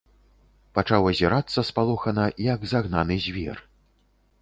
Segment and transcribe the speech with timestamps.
[0.77, 3.57] Пачаў азірацца спалохана, як загнаны звер.